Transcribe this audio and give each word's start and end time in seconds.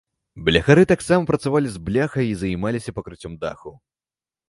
Бляхары 0.45 0.83
таксама 0.93 1.29
працавалі 1.33 1.67
з 1.75 1.83
бляхай 1.91 2.25
і 2.33 2.35
займаліся 2.43 2.97
пакрыццём 2.99 3.33
дахаў. 3.45 3.81